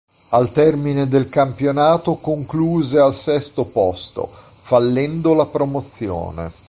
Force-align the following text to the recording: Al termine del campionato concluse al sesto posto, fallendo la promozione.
Al 0.29 0.51
termine 0.51 1.07
del 1.07 1.29
campionato 1.29 2.15
concluse 2.15 2.97
al 2.97 3.13
sesto 3.13 3.65
posto, 3.65 4.27
fallendo 4.61 5.35
la 5.35 5.45
promozione. 5.45 6.51